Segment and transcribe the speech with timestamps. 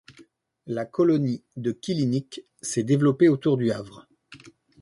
[0.65, 4.07] La colonie de Killiniq s'est développée autour du havre.